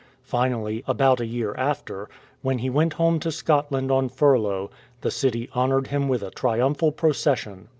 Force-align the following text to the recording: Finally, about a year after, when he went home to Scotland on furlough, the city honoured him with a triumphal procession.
Finally, 0.23 0.83
about 0.87 1.19
a 1.19 1.27
year 1.27 1.53
after, 1.59 2.09
when 2.41 2.57
he 2.57 2.71
went 2.71 2.93
home 2.93 3.19
to 3.19 3.31
Scotland 3.31 3.91
on 3.91 4.09
furlough, 4.09 4.71
the 5.01 5.11
city 5.11 5.47
honoured 5.55 5.85
him 5.85 6.07
with 6.09 6.23
a 6.23 6.31
triumphal 6.31 6.91
procession. 6.91 7.67